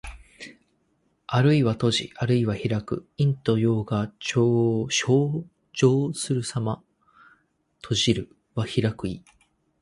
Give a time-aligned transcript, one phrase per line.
[1.27, 3.07] あるいは閉じ、あるいは開く。
[3.19, 4.87] 陰と陽が消
[5.73, 6.83] 長するさま。
[7.85, 8.35] 「闔」は閉じる。
[8.57, 9.23] 「闢」は開く意。